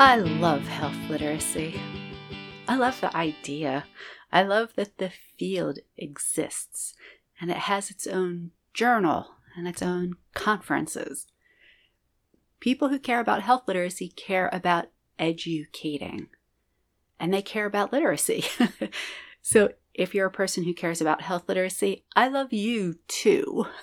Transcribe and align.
I 0.00 0.16
love 0.16 0.66
health 0.68 0.96
literacy. 1.08 1.80
I 2.66 2.76
love 2.76 3.00
the 3.00 3.14
idea. 3.16 3.84
I 4.32 4.42
love 4.42 4.74
that 4.76 4.98
the 4.98 5.10
field 5.38 5.78
exists 5.96 6.94
and 7.40 7.50
it 7.50 7.56
has 7.56 7.90
its 7.90 8.06
own 8.06 8.52
journal 8.74 9.36
and 9.56 9.66
its 9.66 9.82
own 9.82 10.14
conferences. 10.34 11.26
People 12.60 12.88
who 12.88 12.98
care 12.98 13.20
about 13.20 13.42
health 13.42 13.62
literacy 13.66 14.08
care 14.08 14.48
about 14.52 14.86
educating 15.18 16.28
and 17.18 17.32
they 17.34 17.42
care 17.42 17.66
about 17.66 17.92
literacy. 17.92 18.44
so 19.42 19.72
if 19.94 20.14
you're 20.14 20.26
a 20.26 20.30
person 20.30 20.64
who 20.64 20.74
cares 20.74 21.00
about 21.00 21.22
health 21.22 21.48
literacy, 21.48 22.04
I 22.14 22.28
love 22.28 22.52
you 22.52 22.96
too. 23.08 23.66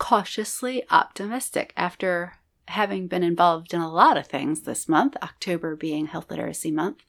Cautiously 0.00 0.82
optimistic 0.90 1.74
after 1.76 2.32
having 2.68 3.06
been 3.06 3.22
involved 3.22 3.74
in 3.74 3.82
a 3.82 3.92
lot 3.92 4.16
of 4.16 4.26
things 4.26 4.62
this 4.62 4.88
month, 4.88 5.14
October 5.22 5.76
being 5.76 6.06
Health 6.06 6.30
Literacy 6.30 6.70
Month, 6.70 7.02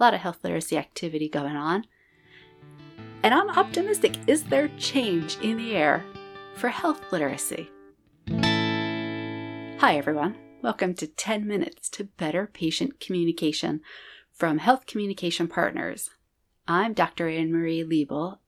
a 0.00 0.02
lot 0.02 0.14
of 0.14 0.20
health 0.20 0.38
literacy 0.42 0.78
activity 0.78 1.28
going 1.28 1.56
on. 1.56 1.84
And 3.22 3.34
I'm 3.34 3.50
optimistic. 3.50 4.16
Is 4.26 4.44
there 4.44 4.68
change 4.78 5.36
in 5.40 5.58
the 5.58 5.76
air 5.76 6.02
for 6.54 6.68
health 6.68 7.12
literacy? 7.12 7.70
Hi, 8.30 9.98
everyone. 9.98 10.34
Welcome 10.62 10.94
to 10.94 11.06
10 11.06 11.46
Minutes 11.46 11.90
to 11.90 12.04
Better 12.04 12.46
Patient 12.50 12.98
Communication 12.98 13.82
from 14.32 14.56
Health 14.56 14.86
Communication 14.86 15.48
Partners. 15.48 16.10
I'm 16.66 16.94
Dr. 16.94 17.28
Anne 17.28 17.52
Marie 17.52 17.84
Liebel, 17.84 18.38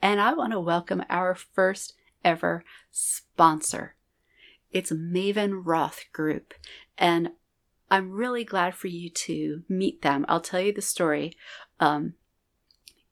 and 0.00 0.20
I 0.20 0.32
want 0.32 0.52
to 0.52 0.60
welcome 0.60 1.02
our 1.10 1.34
first 1.34 1.94
ever 2.24 2.64
sponsor. 2.90 3.94
It's 4.70 4.90
Maven 4.90 5.62
Roth 5.64 6.04
Group, 6.12 6.54
and 6.96 7.30
I'm 7.90 8.10
really 8.10 8.44
glad 8.44 8.74
for 8.74 8.88
you 8.88 9.08
to 9.10 9.62
meet 9.68 10.02
them. 10.02 10.26
I'll 10.28 10.40
tell 10.40 10.60
you 10.60 10.72
the 10.72 10.82
story. 10.82 11.36
Um, 11.80 12.14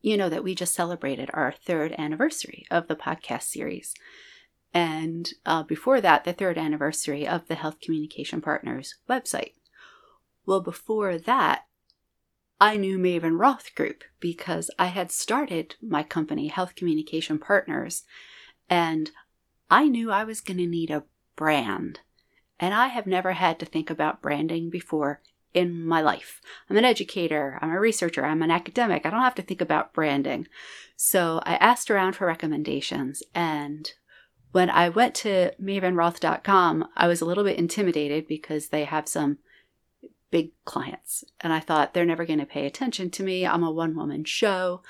you 0.01 0.17
know 0.17 0.29
that 0.29 0.45
we 0.45 0.55
just 0.55 0.75
celebrated 0.75 1.31
our 1.33 1.53
third 1.53 1.95
anniversary 1.98 2.67
of 2.71 2.89
the 2.89 2.97
podcast 2.97 3.45
series. 3.45 3.95
And 4.75 5.31
uh, 5.47 5.63
before 5.63 6.01
that, 6.03 6.25
the 6.25 6.35
third 6.35 6.59
anniversary 6.59 7.27
of 7.27 7.48
the 7.48 7.55
Health 7.55 7.81
Communication 7.81 8.43
Partners 8.43 8.97
website. 9.09 9.53
Well, 10.45 10.61
before 10.61 11.17
that, 11.19 11.65
I 12.61 12.77
knew 12.77 12.98
Maven 12.98 13.39
Roth 13.39 13.75
Group 13.75 14.05
because 14.20 14.70
I 14.79 14.87
had 14.87 15.11
started 15.11 15.77
my 15.83 16.03
company, 16.03 16.48
Health 16.48 16.75
Communication 16.75 17.39
Partners, 17.39 18.05
and 18.69 19.11
I 19.70 19.89
knew 19.89 20.11
I 20.11 20.25
was 20.25 20.41
going 20.41 20.59
to 20.59 20.67
need 20.67 20.91
a 20.91 21.05
brand. 21.34 22.00
And 22.59 22.73
I 22.73 22.89
have 22.89 23.06
never 23.06 23.33
had 23.33 23.58
to 23.61 23.67
think 23.67 23.91
about 23.91 24.23
branding 24.23 24.70
before 24.70 25.20
in 25.53 25.84
my 25.86 26.00
life. 26.00 26.41
I'm 26.69 26.77
an 26.77 26.84
educator, 26.84 27.58
I'm 27.61 27.70
a 27.70 27.81
researcher, 27.81 28.25
I'm 28.25 28.42
an 28.42 28.50
academic. 28.50 29.05
I 29.05 29.11
don't 29.11 29.23
have 29.23 29.34
to 29.36 29.42
think 29.42 29.61
about 29.61 29.92
branding. 29.92 30.48
So 30.97 31.41
I 31.45 31.56
asked 31.56 31.91
around 31.91 32.14
for 32.14 32.27
recommendations. 32.27 33.23
And 33.34 33.91
when 34.53 34.70
I 34.70 34.89
went 34.89 35.14
to 35.17 35.53
mavenroth.com, 35.61 36.89
I 36.97 37.08
was 37.08 37.20
a 37.20 37.25
little 37.25 37.45
bit 37.45 37.58
intimidated 37.58 38.27
because 38.27 38.69
they 38.69 38.84
have 38.84 39.08
some 39.08 39.39
big 40.30 40.51
clients. 40.64 41.25
And 41.41 41.53
I 41.53 41.61
thought 41.61 41.95
they're 41.95 42.05
never 42.05 42.27
going 42.27 42.39
to 42.39 42.47
pay 42.47 42.67
attention 42.67 43.11
to 43.12 43.23
me. 43.23 43.47
I'm 43.47 43.62
a 43.62 43.70
one 43.70 43.95
woman 43.97 44.25
show. 44.25 44.83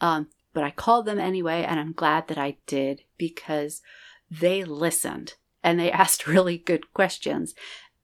Um, 0.00 0.28
but 0.58 0.64
I 0.64 0.72
called 0.72 1.06
them 1.06 1.20
anyway, 1.20 1.62
and 1.62 1.78
I'm 1.78 1.92
glad 1.92 2.26
that 2.26 2.36
I 2.36 2.56
did 2.66 3.02
because 3.16 3.80
they 4.28 4.64
listened 4.64 5.34
and 5.62 5.78
they 5.78 5.92
asked 5.92 6.26
really 6.26 6.58
good 6.58 6.92
questions. 6.92 7.54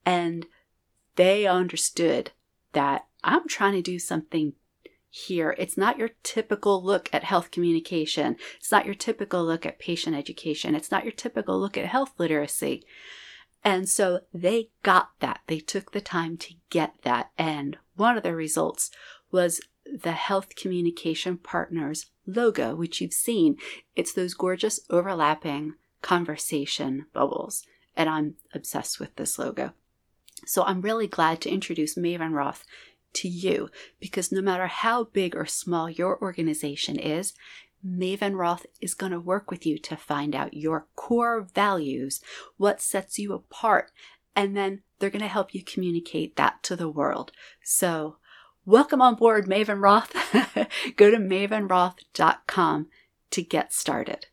And 0.06 0.47
they 1.16 1.48
understood 1.48 2.30
that 2.70 3.06
I'm 3.25 3.48
trying 3.48 3.72
to 3.72 3.82
do 3.82 3.98
something 3.98 4.52
here. 5.10 5.56
It's 5.58 5.77
not 5.77 5.98
your 5.98 6.10
typical 6.22 6.81
look 6.81 7.09
at 7.12 7.25
health 7.25 7.50
communication. 7.50 8.37
It's 8.59 8.70
not 8.70 8.87
your 8.87 8.94
typical 8.94 9.44
look 9.44 9.66
at 9.66 9.81
patient 9.81 10.14
education. 10.14 10.76
It's 10.76 10.93
not 10.93 11.03
your 11.03 11.10
typical 11.10 11.59
look 11.59 11.76
at 11.76 11.87
health 11.87 12.12
literacy. 12.19 12.84
And 13.64 13.88
so 13.88 14.20
they 14.32 14.69
got 14.84 15.09
that. 15.19 15.41
They 15.48 15.59
took 15.59 15.91
the 15.91 16.00
time 16.00 16.37
to 16.37 16.54
get 16.70 16.94
that. 17.03 17.32
And 17.37 17.78
one 17.97 18.16
of 18.16 18.22
the 18.22 18.37
results 18.37 18.93
was 19.32 19.60
the 19.84 20.12
Health 20.12 20.54
Communication 20.54 21.37
Partners 21.37 22.06
logo, 22.27 22.75
which 22.75 23.01
you've 23.01 23.12
seen. 23.12 23.57
It's 23.97 24.12
those 24.12 24.35
gorgeous 24.35 24.81
overlapping 24.91 25.75
conversation 26.03 27.07
bubbles. 27.12 27.65
And 27.97 28.09
I'm 28.09 28.35
obsessed 28.53 28.99
with 28.99 29.15
this 29.17 29.39
logo. 29.39 29.73
So 30.47 30.62
I'm 30.65 30.81
really 30.81 31.07
glad 31.07 31.41
to 31.43 31.51
introduce 31.51 31.97
Maven 31.97 32.33
Roth 32.33 32.65
to 33.15 33.29
you 33.29 33.71
because 34.01 34.33
no 34.33 34.43
matter 34.43 34.67
how 34.67 35.05
big 35.05 35.37
or 35.37 35.47
small 35.47 35.89
your 35.89 36.21
organization 36.21 36.99
is, 36.99 37.35
Maven 37.87 38.37
Roth 38.37 38.67
is 38.81 38.95
going 38.95 39.12
to 39.12 39.21
work 39.21 39.51
with 39.51 39.67
you 39.67 39.79
to 39.79 39.97
find 39.97 40.35
out 40.35 40.55
your 40.55 40.87
core 40.97 41.43
values, 41.55 42.21
what 42.56 42.81
sets 42.81 43.19
you 43.19 43.33
apart, 43.33 43.91
and 44.35 44.56
then 44.56 44.83
they're 44.99 45.11
going 45.11 45.23
to 45.23 45.29
help 45.29 45.55
you 45.55 45.62
communicate 45.62 46.37
that 46.37 46.62
to 46.65 46.77
the 46.77 46.89
world. 46.89 47.31
So, 47.62 48.17
welcome 48.66 49.00
on 49.00 49.14
board, 49.14 49.47
Maven 49.47 49.82
Roth. 49.82 50.12
Go 50.97 51.10
to 51.10 51.19
mavenroth.com 51.19 52.88
to 53.30 53.42
get 53.42 53.72
started. 53.72 54.26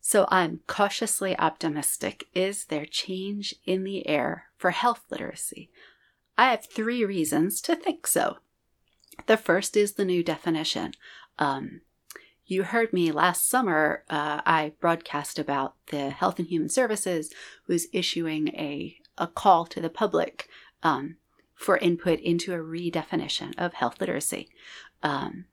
So, 0.00 0.26
I'm 0.30 0.60
cautiously 0.66 1.38
optimistic. 1.38 2.24
Is 2.34 2.64
there 2.66 2.86
change 2.86 3.54
in 3.66 3.84
the 3.84 4.06
air 4.06 4.44
for 4.56 4.70
health 4.70 5.04
literacy? 5.10 5.70
I 6.36 6.50
have 6.50 6.64
three 6.64 7.04
reasons 7.04 7.60
to 7.62 7.76
think 7.76 8.06
so. 8.06 8.38
The 9.26 9.36
first 9.36 9.76
is 9.76 9.94
the 9.94 10.04
new 10.04 10.22
definition. 10.22 10.92
Um, 11.38 11.82
you 12.46 12.62
heard 12.62 12.94
me 12.94 13.12
last 13.12 13.48
summer. 13.48 14.04
Uh, 14.08 14.40
I 14.46 14.72
broadcast 14.80 15.38
about 15.38 15.74
the 15.88 16.10
Health 16.10 16.38
and 16.38 16.48
Human 16.48 16.70
Services 16.70 17.30
was 17.66 17.88
issuing 17.92 18.48
a, 18.48 18.96
a 19.18 19.26
call 19.26 19.66
to 19.66 19.80
the 19.80 19.90
public 19.90 20.48
um, 20.82 21.16
for 21.58 21.76
input 21.78 22.20
into 22.20 22.54
a 22.54 22.58
redefinition 22.58 23.52
of 23.58 23.74
health 23.74 24.00
literacy. 24.00 24.48
Um, 25.02 25.46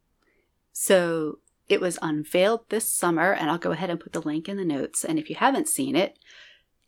so 0.72 1.40
it 1.68 1.82
was 1.82 1.98
unveiled 2.02 2.70
this 2.70 2.88
summer, 2.88 3.34
and 3.34 3.50
I'll 3.50 3.58
go 3.58 3.72
ahead 3.72 3.90
and 3.90 4.00
put 4.00 4.14
the 4.14 4.22
link 4.22 4.48
in 4.48 4.58
the 4.58 4.64
notes. 4.64 5.04
And 5.04 5.18
if 5.18 5.32
you 5.32 5.36
haven't 5.36 5.68
seen 5.68 5.96
it, 5.96 6.20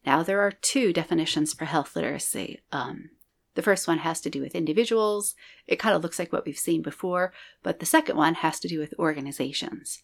now 0.05 0.21
there 0.21 0.39
are 0.41 0.51
two 0.51 0.93
definitions 0.93 1.53
for 1.53 1.65
health 1.65 1.95
literacy. 1.95 2.61
Um, 2.71 3.09
the 3.55 3.63
first 3.63 3.87
one 3.87 3.97
has 3.97 4.21
to 4.21 4.29
do 4.29 4.39
with 4.39 4.53
individuals. 4.53 5.33
It 5.65 5.79
kind 5.79 5.95
of 5.95 6.03
looks 6.03 6.19
like 6.19 6.31
what 6.31 6.45
we've 6.45 6.57
seen 6.57 6.83
before, 6.83 7.33
but 7.63 7.79
the 7.79 7.87
second 7.87 8.17
one 8.17 8.35
has 8.35 8.59
to 8.59 8.67
do 8.67 8.77
with 8.77 8.93
organizations. 8.99 10.03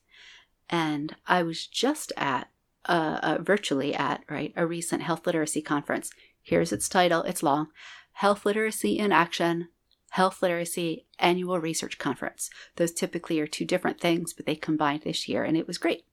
And 0.72 1.16
I 1.28 1.44
was 1.44 1.68
just 1.68 2.12
at, 2.18 2.50
uh, 2.86 3.20
uh, 3.22 3.38
virtually 3.42 3.94
at, 3.94 4.24
right, 4.28 4.54
a 4.56 4.66
recent 4.66 5.04
health 5.04 5.28
literacy 5.28 5.62
conference. 5.62 6.10
Here's 6.42 6.72
its 6.72 6.90
title, 6.90 7.22
it's 7.22 7.44
long 7.44 7.68
Health 8.14 8.46
Literacy 8.46 8.98
in 8.98 9.12
Action, 9.12 9.70
Health 10.12 10.42
Literacy 10.42 11.06
Annual 11.20 11.60
Research 11.60 11.98
Conference. 11.98 12.50
Those 12.76 12.92
typically 12.92 13.40
are 13.40 13.48
two 13.48 13.66
different 13.66 14.00
things, 14.00 14.34
but 14.34 14.46
they 14.46 14.56
combined 14.56 15.02
this 15.02 15.28
year, 15.28 15.44
and 15.44 15.58
it 15.58 15.68
was 15.68 15.78
great. 15.78 16.06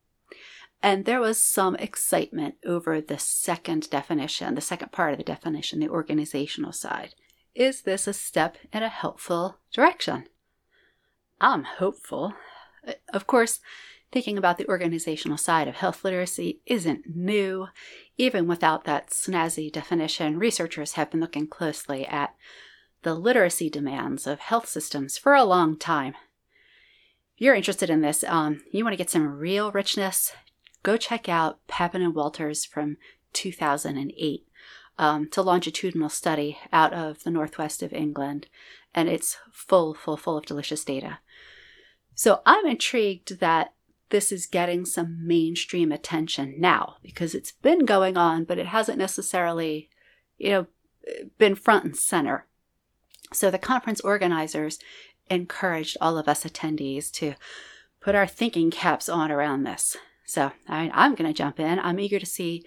And 0.83 1.05
there 1.05 1.21
was 1.21 1.43
some 1.43 1.77
excitement 1.77 2.55
over 2.65 3.01
the 3.01 3.19
second 3.19 3.91
definition, 3.91 4.55
the 4.55 4.63
second 4.63 4.93
part 4.93 5.13
of 5.13 5.19
the 5.19 5.25
definition, 5.25 5.81
the 5.81 5.91
organizational 5.91 6.73
side. 6.73 7.15
Is 7.55 7.83
this 7.83 8.07
a 8.07 8.15
step 8.15 8.57
in 8.73 8.83
a 8.83 8.89
helpful 8.89 9.59
direction? 9.73 10.25
I'm 11.41 11.65
hopeful. 11.65 12.33
Uh, 12.87 12.93
of 13.13 13.27
course, 13.27 13.61
thinking 14.13 14.39
about 14.39 14.59
the 14.59 14.69
organizational 14.69 15.37
side 15.37 15.69
of 15.69 15.77
health 15.77 16.05
literacy 16.05 16.61
isn't 16.67 17.15
new. 17.15 17.69
Even 18.21 18.47
without 18.47 18.85
that 18.85 19.09
snazzy 19.09 19.73
definition, 19.73 20.39
researchers 20.39 20.93
have 20.93 21.11
been 21.11 21.21
looking 21.21 21.47
closely 21.47 22.07
at 22.07 22.35
the 23.01 23.15
literacy 23.15 23.71
demands 23.71 24.27
of 24.27 24.41
health 24.41 24.69
systems 24.69 25.17
for 25.17 25.35
a 25.35 25.43
long 25.43 25.75
time. 25.79 26.13
If 27.35 27.41
you're 27.41 27.55
interested 27.55 27.89
in 27.89 28.03
this, 28.03 28.23
um, 28.25 28.63
you 28.73 28.85
want 28.85 28.93
to 28.93 28.99
get 28.99 29.09
some 29.09 29.39
real 29.39 29.73
richness, 29.73 30.35
go 30.83 30.99
check 30.99 31.31
out 31.31 31.67
Papen 31.67 32.03
and 32.03 32.15
Walters 32.15 32.67
from 32.67 32.99
2008 33.33 34.47
um, 34.99 35.27
to 35.31 35.41
longitudinal 35.41 36.11
study 36.11 36.59
out 36.75 36.93
of 36.93 37.23
the 37.23 37.31
northwest 37.31 37.83
of 37.83 37.95
England, 37.95 38.49
and 38.95 39.09
it's 39.09 39.39
full, 39.51 39.95
full, 39.95 40.19
full 40.19 40.37
of 40.37 40.45
delicious 40.45 40.85
data. 40.85 41.21
So 42.15 42.43
I'm 42.45 42.67
intrigued 42.67 43.41
that 43.41 43.73
this 44.11 44.31
is 44.31 44.47
getting 44.47 44.85
some 44.85 45.27
mainstream 45.27 45.91
attention 45.91 46.55
now 46.59 46.97
because 47.03 47.35
it's 47.35 47.53
been 47.53 47.85
going 47.85 48.17
on, 48.17 48.45
but 48.45 48.59
it 48.59 48.67
hasn't 48.67 48.99
necessarily, 48.99 49.89
you 50.39 50.51
know, 50.51 50.67
been 51.39 51.55
front 51.55 51.85
and 51.85 51.97
center. 51.97 52.47
So 53.33 53.51
the 53.51 53.59
conference 53.59 54.01
organizers 54.01 54.79
encouraged 55.31 55.97
all 56.01 56.19
of 56.19 56.29
us 56.29 56.45
attendees 56.45 57.11
to 57.13 57.35
put 58.01 58.15
our 58.15 58.27
thinking 58.27 58.71
caps 58.71 59.09
on 59.09 59.31
around 59.31 59.63
this. 59.63 59.97
So 60.25 60.53
I, 60.69 60.91
am 60.93 61.15
going 61.15 61.33
to 61.33 61.37
jump 61.37 61.61
in. 61.61 61.79
I'm 61.79 62.01
eager 62.01 62.19
to 62.19 62.27
see 62.27 62.65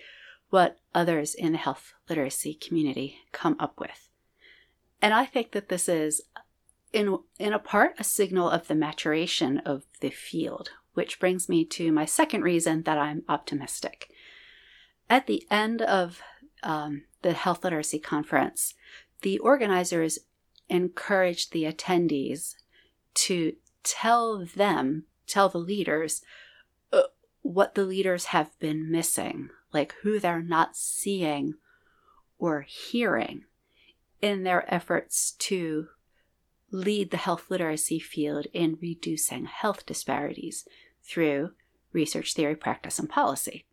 what 0.50 0.78
others 0.94 1.34
in 1.34 1.52
the 1.52 1.58
health 1.58 1.94
literacy 2.10 2.54
community 2.54 3.18
come 3.32 3.56
up 3.60 3.80
with. 3.80 4.10
And 5.02 5.14
I 5.14 5.26
think 5.26 5.52
that 5.52 5.70
this 5.70 5.90
is, 5.90 6.22
in, 6.94 7.18
in 7.40 7.52
a 7.52 7.60
part, 7.60 7.96
a 8.00 8.04
signal 8.04 8.50
of 8.50 8.68
the 8.68 8.76
maturation 8.76 9.58
of 9.60 9.84
the 10.00 10.10
field, 10.10 10.70
which 10.94 11.20
brings 11.20 11.50
me 11.50 11.66
to 11.66 11.92
my 11.92 12.06
second 12.06 12.42
reason 12.42 12.84
that 12.84 12.98
I'm 12.98 13.24
optimistic. 13.28 14.10
At 15.10 15.28
the 15.28 15.46
end 15.50 15.82
of 15.82 16.22
um, 16.62 17.04
the 17.22 17.34
health 17.34 17.64
literacy 17.64 18.00
conference, 18.00 18.74
the 19.22 19.40
organizers 19.40 20.20
encouraged 20.70 21.52
the 21.52 21.64
attendees 21.64 22.56
to 23.16 23.54
tell 23.84 24.46
them, 24.46 25.06
tell 25.28 25.50
the 25.50 25.58
leaders, 25.58 26.22
uh, 26.92 27.04
what 27.42 27.76
the 27.76 27.84
leaders 27.84 28.26
have 28.26 28.58
been 28.60 28.90
missing, 28.90 29.50
like 29.74 29.94
who 30.04 30.20
they're 30.20 30.42
not 30.42 30.76
seeing 30.76 31.56
or 32.38 32.62
hearing 32.68 33.44
in 34.22 34.44
their 34.44 34.74
efforts 34.74 35.32
to 35.32 35.88
lead 36.72 37.12
the 37.12 37.18
health 37.18 37.46
literacy 37.50 38.00
field 38.00 38.48
in 38.52 38.78
reducing 38.82 39.46
health 39.46 39.86
disparities 39.86 40.66
through 41.04 41.52
research, 41.92 42.34
theory, 42.34 42.56
practice, 42.56 43.00
and 43.00 43.10
policy. 43.10 43.66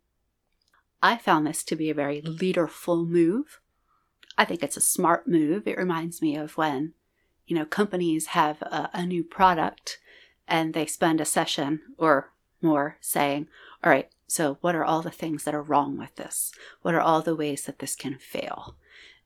I 1.01 1.17
found 1.17 1.47
this 1.47 1.63
to 1.63 1.75
be 1.75 1.89
a 1.89 1.95
very 1.95 2.21
leaderful 2.21 3.05
move. 3.05 3.59
I 4.37 4.45
think 4.45 4.61
it's 4.61 4.77
a 4.77 4.81
smart 4.81 5.27
move. 5.27 5.67
It 5.67 5.77
reminds 5.77 6.21
me 6.21 6.35
of 6.35 6.57
when, 6.57 6.93
you 7.47 7.55
know, 7.55 7.65
companies 7.65 8.27
have 8.27 8.61
a, 8.61 8.89
a 8.93 9.05
new 9.05 9.23
product 9.23 9.99
and 10.47 10.73
they 10.73 10.85
spend 10.85 11.19
a 11.19 11.25
session 11.25 11.81
or 11.97 12.31
more 12.61 12.97
saying, 13.01 13.47
all 13.83 13.89
right, 13.91 14.09
so 14.27 14.57
what 14.61 14.75
are 14.75 14.85
all 14.85 15.01
the 15.01 15.11
things 15.11 15.43
that 15.43 15.55
are 15.55 15.61
wrong 15.61 15.97
with 15.97 16.15
this? 16.15 16.53
What 16.83 16.93
are 16.93 17.01
all 17.01 17.21
the 17.21 17.35
ways 17.35 17.65
that 17.65 17.79
this 17.79 17.95
can 17.95 18.17
fail? 18.17 18.75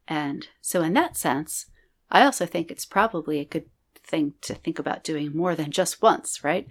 And 0.08 0.48
so, 0.62 0.82
in 0.82 0.94
that 0.94 1.18
sense, 1.18 1.68
I 2.10 2.24
also 2.24 2.46
think 2.46 2.72
it's 2.72 2.86
probably 2.86 3.40
a 3.40 3.46
good 3.46 3.66
thing 4.04 4.34
to 4.42 4.54
think 4.54 4.80
about 4.80 5.04
doing 5.04 5.36
more 5.36 5.56
than 5.56 5.72
just 5.72 6.02
once, 6.02 6.44
right? 6.44 6.68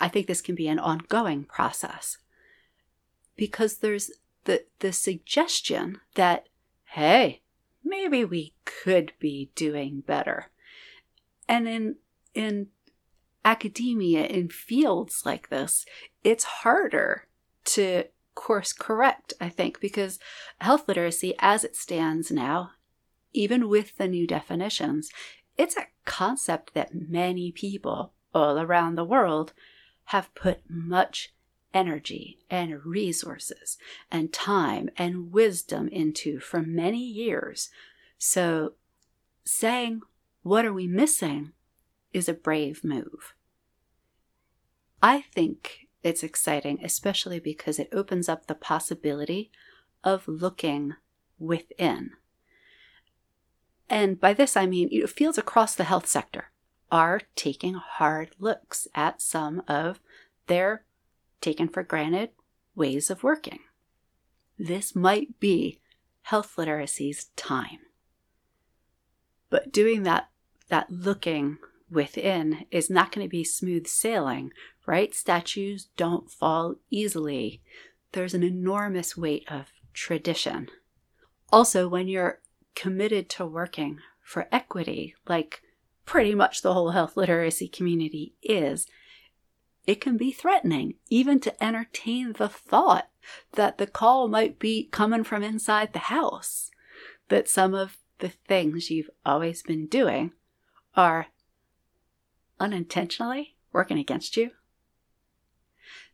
I 0.00 0.08
think 0.08 0.26
this 0.26 0.42
can 0.42 0.54
be 0.54 0.68
an 0.68 0.78
ongoing 0.78 1.44
process 1.44 2.18
because 3.36 3.78
there's 3.78 4.10
the 4.44 4.64
the 4.80 4.92
suggestion 4.92 6.00
that 6.14 6.48
hey, 6.84 7.42
maybe 7.82 8.24
we 8.24 8.54
could 8.64 9.12
be 9.18 9.50
doing 9.54 10.02
better. 10.06 10.50
And 11.48 11.68
in 11.68 11.96
in 12.34 12.68
academia 13.44 14.24
in 14.24 14.48
fields 14.48 15.22
like 15.24 15.48
this, 15.48 15.84
it's 16.22 16.44
harder 16.44 17.26
to 17.64 18.04
course 18.34 18.72
correct, 18.72 19.32
I 19.40 19.48
think, 19.48 19.80
because 19.80 20.18
health 20.60 20.88
literacy 20.88 21.34
as 21.38 21.64
it 21.64 21.76
stands 21.76 22.30
now, 22.30 22.70
even 23.32 23.68
with 23.68 23.96
the 23.96 24.08
new 24.08 24.26
definitions, 24.26 25.10
it's 25.56 25.76
a 25.76 25.86
concept 26.04 26.74
that 26.74 26.94
many 26.94 27.52
people 27.52 28.13
all 28.34 28.58
around 28.58 28.96
the 28.96 29.04
world 29.04 29.52
have 30.06 30.34
put 30.34 30.60
much 30.68 31.32
energy 31.72 32.38
and 32.50 32.84
resources 32.84 33.78
and 34.10 34.32
time 34.32 34.88
and 34.96 35.32
wisdom 35.32 35.88
into 35.88 36.38
for 36.38 36.62
many 36.62 37.02
years. 37.02 37.70
So, 38.18 38.74
saying, 39.44 40.02
What 40.42 40.64
are 40.64 40.72
we 40.72 40.86
missing? 40.86 41.52
is 42.12 42.28
a 42.28 42.34
brave 42.34 42.84
move. 42.84 43.34
I 45.02 45.22
think 45.34 45.88
it's 46.04 46.22
exciting, 46.22 46.78
especially 46.82 47.40
because 47.40 47.80
it 47.80 47.88
opens 47.92 48.28
up 48.28 48.46
the 48.46 48.54
possibility 48.54 49.50
of 50.04 50.28
looking 50.28 50.94
within. 51.40 52.12
And 53.90 54.20
by 54.20 54.32
this, 54.32 54.56
I 54.56 54.66
mean 54.66 55.06
fields 55.08 55.38
across 55.38 55.74
the 55.74 55.84
health 55.84 56.06
sector 56.06 56.50
are 56.90 57.22
taking 57.34 57.74
hard 57.74 58.30
looks 58.38 58.86
at 58.94 59.20
some 59.20 59.62
of 59.66 60.00
their 60.46 60.84
taken 61.40 61.68
for 61.68 61.82
granted 61.82 62.30
ways 62.74 63.10
of 63.10 63.22
working. 63.22 63.60
This 64.58 64.94
might 64.94 65.38
be 65.40 65.80
health 66.22 66.56
literacy's 66.56 67.26
time. 67.36 67.80
But 69.50 69.72
doing 69.72 70.02
that, 70.04 70.28
that 70.68 70.90
looking 70.90 71.58
within 71.90 72.66
is 72.70 72.90
not 72.90 73.12
going 73.12 73.24
to 73.24 73.30
be 73.30 73.44
smooth 73.44 73.86
sailing, 73.86 74.52
right? 74.86 75.14
Statues 75.14 75.88
don't 75.96 76.30
fall 76.30 76.76
easily. 76.90 77.60
There's 78.12 78.34
an 78.34 78.42
enormous 78.42 79.16
weight 79.16 79.44
of 79.48 79.72
tradition. 79.92 80.68
Also, 81.52 81.88
when 81.88 82.08
you're 82.08 82.40
committed 82.74 83.28
to 83.30 83.46
working 83.46 83.98
for 84.22 84.48
equity, 84.50 85.14
like 85.28 85.62
pretty 86.04 86.34
much 86.34 86.62
the 86.62 86.74
whole 86.74 86.90
health 86.90 87.16
literacy 87.16 87.68
community 87.68 88.34
is, 88.42 88.86
it 89.86 90.00
can 90.00 90.16
be 90.16 90.32
threatening 90.32 90.94
even 91.08 91.40
to 91.40 91.64
entertain 91.64 92.32
the 92.32 92.48
thought 92.48 93.08
that 93.52 93.78
the 93.78 93.86
call 93.86 94.28
might 94.28 94.58
be 94.58 94.88
coming 94.90 95.24
from 95.24 95.42
inside 95.42 95.92
the 95.92 95.98
house, 95.98 96.70
that 97.28 97.48
some 97.48 97.74
of 97.74 97.98
the 98.18 98.28
things 98.28 98.90
you've 98.90 99.10
always 99.24 99.62
been 99.62 99.86
doing 99.86 100.32
are 100.96 101.26
unintentionally 102.60 103.56
working 103.72 103.98
against 103.98 104.36
you. 104.36 104.50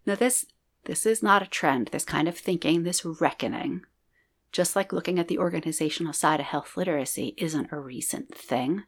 Now, 0.07 0.15
this, 0.15 0.47
this 0.85 1.05
is 1.05 1.23
not 1.23 1.43
a 1.43 1.47
trend, 1.47 1.89
this 1.89 2.05
kind 2.05 2.27
of 2.27 2.37
thinking, 2.37 2.83
this 2.83 3.05
reckoning, 3.05 3.83
just 4.51 4.75
like 4.75 4.93
looking 4.93 5.19
at 5.19 5.29
the 5.29 5.39
organizational 5.39 6.13
side 6.13 6.41
of 6.41 6.47
health 6.47 6.77
literacy 6.77 7.35
isn't 7.37 7.71
a 7.71 7.79
recent 7.79 8.35
thing. 8.35 8.85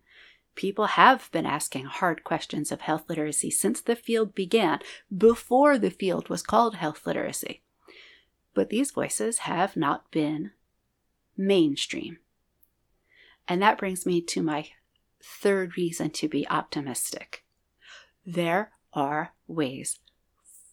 People 0.54 0.86
have 0.86 1.30
been 1.32 1.46
asking 1.46 1.86
hard 1.86 2.24
questions 2.24 2.70
of 2.70 2.82
health 2.82 3.04
literacy 3.08 3.50
since 3.50 3.80
the 3.80 3.96
field 3.96 4.34
began, 4.34 4.80
before 5.16 5.78
the 5.78 5.90
field 5.90 6.28
was 6.28 6.42
called 6.42 6.76
health 6.76 7.06
literacy. 7.06 7.62
But 8.54 8.68
these 8.68 8.90
voices 8.90 9.38
have 9.38 9.76
not 9.76 10.10
been 10.10 10.50
mainstream. 11.36 12.18
And 13.48 13.62
that 13.62 13.78
brings 13.78 14.04
me 14.04 14.20
to 14.20 14.42
my 14.42 14.68
third 15.22 15.76
reason 15.76 16.10
to 16.10 16.28
be 16.28 16.48
optimistic. 16.48 17.44
There 18.26 18.72
are 18.92 19.32
ways 19.46 20.00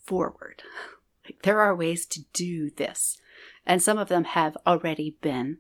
forward. 0.06 0.64
there 1.44 1.62
are 1.62 1.76
ways 1.76 2.06
to 2.08 2.26
do 2.34 2.70
this. 2.70 3.18
And 3.66 3.82
some 3.82 3.98
of 3.98 4.10
them 4.10 4.26
have 4.26 4.58
already 4.68 5.16
been 5.22 5.60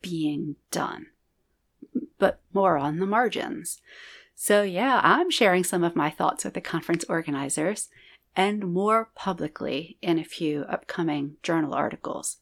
being 0.00 0.56
done 0.70 1.08
but 2.22 2.38
more 2.52 2.78
on 2.78 3.00
the 3.00 3.06
margins. 3.06 3.80
So, 4.36 4.62
yeah, 4.62 5.00
I'm 5.02 5.28
sharing 5.28 5.64
some 5.64 5.82
of 5.82 5.96
my 5.96 6.08
thoughts 6.08 6.44
with 6.44 6.54
the 6.54 6.60
conference 6.60 7.04
organizers 7.08 7.88
and 8.36 8.72
more 8.72 9.10
publicly 9.16 9.98
in 10.00 10.20
a 10.20 10.24
few 10.24 10.62
upcoming 10.68 11.38
journal 11.42 11.74
articles. 11.74 12.36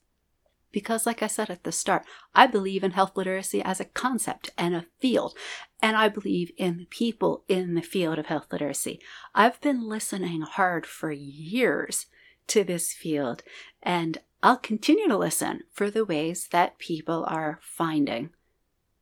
Because, 0.71 1.07
like 1.07 1.23
I 1.23 1.29
said 1.29 1.49
at 1.49 1.65
the 1.65 1.73
start, 1.73 2.05
I 2.35 2.47
believe 2.47 2.85
in 2.85 2.91
health 2.91 3.17
literacy 3.17 3.63
as 3.63 3.81
a 3.81 3.87
concept 3.87 4.51
and 4.59 4.75
a 4.75 4.85
field, 4.99 5.33
and 5.81 5.97
I 5.97 6.11
believe 6.11 6.53
in 6.59 6.77
the 6.77 6.85
people 6.85 7.45
in 7.49 7.73
the 7.73 7.81
field 7.81 8.19
of 8.19 8.27
health 8.27 8.49
literacy. 8.53 9.01
I've 9.35 9.63
been 9.63 9.89
listening 9.89 10.43
hard 10.43 10.85
for 10.85 11.11
years 11.11 12.05
to 12.49 12.65
this 12.65 12.93
field, 12.93 13.43
and 13.83 14.19
I'll 14.43 14.59
continue 14.59 15.09
to 15.09 15.17
listen 15.17 15.63
for 15.73 15.91
the 15.91 16.05
ways 16.05 16.49
that 16.49 16.79
people 16.79 17.25
are 17.27 17.61
finding 17.63 18.29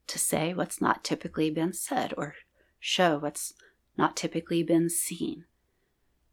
to 0.09 0.19
say 0.19 0.53
what's 0.53 0.81
not 0.81 1.05
typically 1.05 1.51
been 1.51 1.73
said 1.73 2.13
or 2.17 2.35
show 2.81 3.19
what's 3.19 3.53
not 3.97 4.17
typically 4.17 4.63
been 4.63 4.89
seen. 4.89 5.45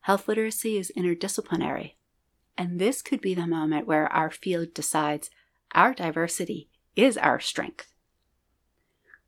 Health 0.02 0.28
literacy 0.28 0.78
is 0.78 0.92
interdisciplinary, 0.96 1.94
and 2.58 2.80
this 2.80 3.02
could 3.02 3.22
be 3.22 3.34
the 3.34 3.48
moment 3.48 3.88
where 3.88 4.12
our 4.12 4.30
field 4.30 4.74
decides 4.74 5.30
our 5.74 5.94
diversity 5.94 6.70
is 6.96 7.18
our 7.18 7.40
strength. 7.40 7.94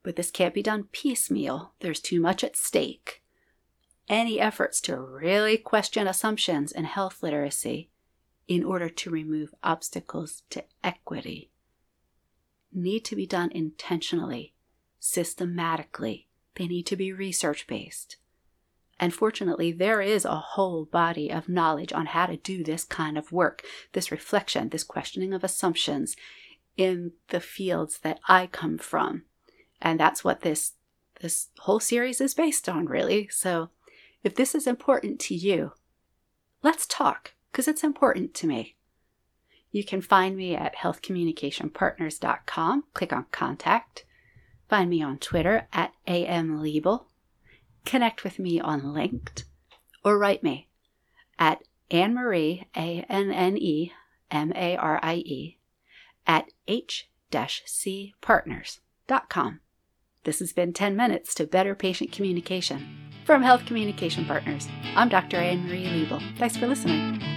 But 0.04 0.16
this 0.16 0.32
can't 0.32 0.54
be 0.54 0.64
done 0.64 0.86
piecemeal, 0.92 1.74
there's 1.80 2.00
too 2.00 2.22
much 2.22 2.44
at 2.44 2.56
stake. 2.56 3.24
Any 4.08 4.40
efforts 4.40 4.80
to 4.82 4.98
really 4.98 5.58
question 5.58 6.08
assumptions 6.08 6.72
in 6.72 6.86
health 6.86 7.22
literacy 7.22 7.90
in 8.48 8.64
order 8.64 8.88
to 8.88 9.10
remove 9.10 9.54
obstacles 9.64 10.44
to 10.52 10.64
equity 10.84 11.52
need 12.74 13.06
to 13.06 13.16
be 13.16 13.26
done 13.26 13.52
intentionally, 13.52 14.54
systematically. 15.00 16.28
They 16.56 16.68
need 16.68 16.86
to 16.88 16.96
be 16.96 17.14
research 17.14 17.68
based. 17.68 18.18
And 19.00 19.14
fortunately, 19.14 19.72
there 19.72 20.02
is 20.02 20.26
a 20.26 20.36
whole 20.36 20.86
body 20.86 21.32
of 21.32 21.48
knowledge 21.48 21.94
on 21.94 22.08
how 22.08 22.26
to 22.26 22.38
do 22.38 22.64
this 22.64 22.84
kind 22.84 23.18
of 23.18 23.32
work, 23.32 23.64
this 23.94 24.12
reflection, 24.12 24.70
this 24.70 24.84
questioning 24.84 25.34
of 25.34 25.44
assumptions 25.44 26.16
in 26.78 27.12
the 27.30 27.40
fields 27.40 28.00
that 28.00 28.20
I 28.28 28.48
come 28.48 28.78
from. 28.78 29.24
And 29.82 30.00
that's 30.00 30.24
what 30.24 30.42
this 30.42 30.74
this 31.22 31.48
whole 31.60 31.80
series 31.80 32.22
is 32.22 32.36
based 32.36 32.70
on, 32.70 32.86
really. 32.86 33.28
So 33.30 33.70
if 34.24 34.36
this 34.36 34.54
is 34.54 34.68
important 34.68 35.20
to 35.22 35.36
you, 35.36 35.72
let's 36.62 36.86
talk, 36.86 37.34
because 37.52 37.68
it's 37.68 37.84
important 37.84 38.36
to 38.36 38.48
me. 38.48 38.77
You 39.72 39.84
can 39.84 40.02
find 40.02 40.38
me 40.38 40.56
at 40.56 40.76
healthcommunicationpartners.com. 40.76 42.84
Click 42.94 43.12
on 43.14 43.26
contact. 43.32 44.06
Find 44.70 44.90
me 44.90 45.02
on 45.02 45.18
Twitter 45.18 45.68
at 45.74 45.94
amliebel. 46.08 47.06
Connect 47.86 48.24
with 48.24 48.40
me 48.40 48.60
on 48.60 48.94
Linked 48.94 49.46
or 50.04 50.18
write 50.18 50.44
me 50.44 50.68
at 51.40 51.64
Anne 51.90 52.14
Marie, 52.14 52.68
A 52.76 53.06
N 53.10 53.32
N 53.32 53.58
E 53.58 53.94
M 54.30 54.52
A 54.56 54.76
R 54.76 55.00
I 55.02 55.16
E, 55.16 55.58
at 56.26 56.52
h-cpartners.com. 56.68 59.60
This 60.24 60.40
has 60.40 60.52
been 60.52 60.74
10 60.74 60.98
minutes 60.98 61.36
to 61.36 61.46
better 61.46 61.76
patient 61.76 62.12
communication. 62.12 63.06
From 63.26 63.44
Health 63.44 63.66
Communication 63.66 64.26
Partners, 64.26 64.68
I'm 64.96 65.08
Dr. 65.10 65.38
Anne 65.38 65.68
Marie 65.68 65.86
Liebel. 65.86 66.22
Thanks 66.38 66.58
for 66.58 66.68
listening. 66.68 67.37